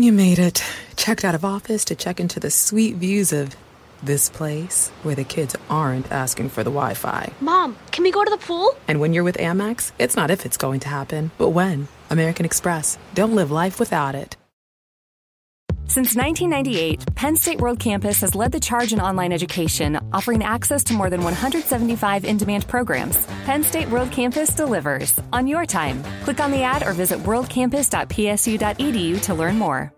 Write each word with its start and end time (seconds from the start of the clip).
You 0.00 0.12
made 0.12 0.38
it. 0.38 0.62
Checked 0.94 1.24
out 1.24 1.34
of 1.34 1.44
office 1.44 1.84
to 1.86 1.96
check 1.96 2.20
into 2.20 2.38
the 2.38 2.52
sweet 2.52 2.94
views 2.94 3.32
of 3.32 3.56
this 4.00 4.30
place 4.30 4.90
where 5.02 5.16
the 5.16 5.24
kids 5.24 5.56
aren't 5.68 6.12
asking 6.12 6.50
for 6.50 6.62
the 6.62 6.70
Wi 6.70 6.94
Fi. 6.94 7.32
Mom, 7.40 7.76
can 7.90 8.04
we 8.04 8.12
go 8.12 8.22
to 8.22 8.30
the 8.30 8.36
pool? 8.36 8.76
And 8.86 9.00
when 9.00 9.12
you're 9.12 9.24
with 9.24 9.38
Amex, 9.38 9.90
it's 9.98 10.14
not 10.14 10.30
if 10.30 10.46
it's 10.46 10.56
going 10.56 10.78
to 10.80 10.88
happen, 10.88 11.32
but 11.36 11.48
when. 11.48 11.88
American 12.10 12.46
Express. 12.46 12.96
Don't 13.14 13.34
live 13.34 13.50
life 13.50 13.80
without 13.80 14.14
it. 14.14 14.37
Since 15.88 16.14
1998, 16.16 17.14
Penn 17.14 17.34
State 17.34 17.62
World 17.62 17.80
Campus 17.80 18.20
has 18.20 18.34
led 18.34 18.52
the 18.52 18.60
charge 18.60 18.92
in 18.92 19.00
online 19.00 19.32
education, 19.32 19.98
offering 20.12 20.44
access 20.44 20.84
to 20.84 20.92
more 20.92 21.08
than 21.08 21.24
175 21.24 22.26
in 22.26 22.36
demand 22.36 22.68
programs. 22.68 23.16
Penn 23.46 23.64
State 23.64 23.88
World 23.88 24.12
Campus 24.12 24.50
delivers 24.50 25.18
on 25.32 25.46
your 25.46 25.64
time. 25.64 26.04
Click 26.24 26.40
on 26.40 26.50
the 26.50 26.62
ad 26.62 26.86
or 26.86 26.92
visit 26.92 27.18
worldcampus.psu.edu 27.20 29.22
to 29.22 29.34
learn 29.34 29.58
more. 29.58 29.97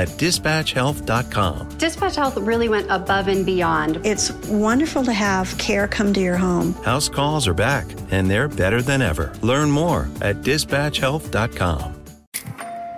at 0.00 0.08
dispatchhealth.com. 0.08 1.68
Dispatch 1.76 2.16
Health 2.16 2.38
really 2.38 2.70
went 2.70 2.86
above 2.90 3.28
and 3.28 3.44
beyond. 3.44 4.00
It's 4.04 4.32
wonderful 4.48 5.04
to 5.04 5.12
have 5.12 5.56
care 5.58 5.86
come 5.86 6.14
to 6.14 6.20
your 6.20 6.38
home. 6.38 6.72
House 6.84 7.08
calls 7.08 7.46
are 7.46 7.54
back, 7.54 7.86
and 8.10 8.30
they're 8.30 8.48
better 8.48 8.80
than 8.80 9.02
ever. 9.02 9.30
Learn 9.42 9.70
more 9.70 10.08
at 10.22 10.36
dispatchhealth.com. 10.36 11.96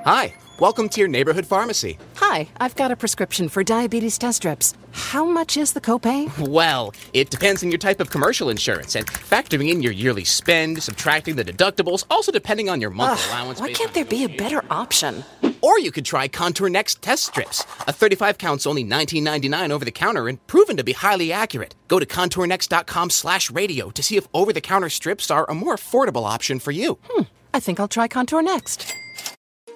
Hi, 0.04 0.34
welcome 0.60 0.88
to 0.90 1.00
your 1.00 1.08
neighborhood 1.08 1.44
pharmacy. 1.44 1.98
Hi, 2.16 2.48
I've 2.60 2.76
got 2.76 2.92
a 2.92 2.96
prescription 2.96 3.48
for 3.48 3.64
diabetes 3.64 4.16
test 4.16 4.36
strips. 4.36 4.74
How 4.92 5.24
much 5.24 5.56
is 5.56 5.72
the 5.72 5.80
copay? 5.80 6.30
Well, 6.48 6.94
it 7.12 7.30
depends 7.30 7.64
on 7.64 7.70
your 7.70 7.78
type 7.78 7.98
of 7.98 8.10
commercial 8.10 8.48
insurance 8.48 8.94
and 8.94 9.06
factoring 9.06 9.70
in 9.70 9.82
your 9.82 9.92
yearly 9.92 10.24
spend, 10.24 10.80
subtracting 10.80 11.34
the 11.34 11.44
deductibles, 11.44 12.04
also 12.10 12.30
depending 12.30 12.68
on 12.68 12.80
your 12.80 12.90
monthly 12.90 13.24
Ugh, 13.24 13.30
allowance. 13.30 13.60
Why 13.60 13.72
can't 13.72 13.92
there 13.92 14.04
be 14.04 14.22
a 14.24 14.28
better 14.28 14.62
option? 14.70 15.24
Or 15.62 15.78
you 15.78 15.90
could 15.92 16.04
try 16.04 16.28
Contour 16.28 16.68
Next 16.68 17.00
test 17.00 17.24
strips. 17.24 17.64
A 17.86 17.92
35 17.92 18.36
counts 18.36 18.66
only 18.66 18.84
$19.99 18.84 19.70
over 19.70 19.84
the 19.84 19.90
counter 19.90 20.28
and 20.28 20.44
proven 20.46 20.76
to 20.76 20.84
be 20.84 20.92
highly 20.92 21.32
accurate. 21.32 21.74
Go 21.88 21.98
to 21.98 22.06
contournext.com 22.06 23.10
slash 23.10 23.50
radio 23.50 23.90
to 23.90 24.02
see 24.02 24.16
if 24.16 24.26
over 24.34 24.52
the 24.52 24.60
counter 24.60 24.90
strips 24.90 25.30
are 25.30 25.48
a 25.48 25.54
more 25.54 25.76
affordable 25.76 26.24
option 26.28 26.58
for 26.58 26.72
you. 26.72 26.98
Hmm, 27.04 27.22
I 27.54 27.60
think 27.60 27.80
I'll 27.80 27.88
try 27.88 28.08
Contour 28.08 28.42
Next. 28.42 28.94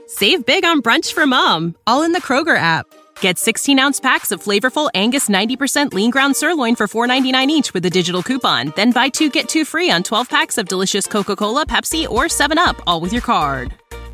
Save 0.09 0.45
big 0.45 0.64
on 0.64 0.83
brunch 0.83 1.12
for 1.12 1.26
mom, 1.26 1.75
all 1.87 2.02
in 2.02 2.12
the 2.12 2.23
Kroger 2.23 2.57
app. 2.57 2.87
Get 3.21 3.38
16 3.38 3.78
ounce 3.78 4.00
packs 4.00 4.31
of 4.31 4.43
flavorful 4.43 4.90
Angus 4.95 5.28
90% 5.28 5.93
lean 5.93 6.11
ground 6.11 6.37
sirloin 6.37 6.76
for 6.76 6.87
$4.99 6.87 7.49
each 7.49 7.75
with 7.75 7.85
a 7.87 7.90
digital 7.90 8.23
coupon. 8.23 8.73
Then 8.76 8.93
buy 8.93 9.09
two 9.09 9.31
get 9.31 9.49
two 9.49 9.64
free 9.64 9.90
on 9.90 10.02
12 10.02 10.28
packs 10.28 10.59
of 10.59 10.69
delicious 10.69 11.07
Coca 11.07 11.37
Cola, 11.37 11.66
Pepsi, 11.66 12.09
or 12.09 12.25
7UP, 12.25 12.81
all 12.87 13.00
with 13.00 13.12
your 13.12 13.23
card. 13.23 13.75